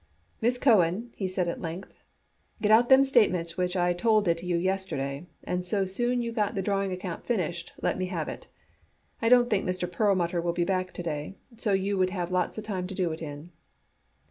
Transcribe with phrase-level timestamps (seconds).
[0.41, 1.93] "Miss Cohen," he said at length,
[2.59, 6.55] "get out them statements which I told it you yesterday, and so soon you got
[6.55, 8.47] the drawing account finished, let me have it.
[9.21, 9.87] I don't think Mr.
[9.87, 13.11] Perlmutter will be back to day, so you would have lots of time to do
[13.11, 13.51] it in."